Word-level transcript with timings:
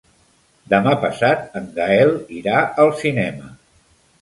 Demà 0.73 0.93
passat 1.03 1.45
en 1.61 1.67
Gaël 1.77 2.17
irà 2.39 2.65
al 2.85 2.91
cinema. 3.03 3.53